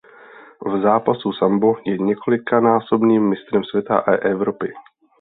V 0.65 0.81
zápasu 0.81 1.31
sambo 1.33 1.75
je 1.85 1.97
několikanásobným 1.97 3.29
mistrem 3.29 3.63
světa 3.63 3.97
a 3.97 4.11
Evropy. 4.11 4.73